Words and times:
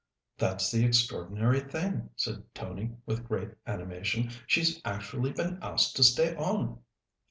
"That's 0.39 0.71
the 0.71 0.83
extraordinary 0.83 1.59
thing," 1.59 2.09
said 2.15 2.41
Tony 2.55 2.93
with 3.05 3.23
great 3.27 3.51
animation. 3.67 4.31
"She's 4.47 4.81
actually 4.83 5.31
been 5.31 5.59
asked 5.61 5.95
to 5.97 6.03
stay 6.03 6.35
on." 6.37 6.79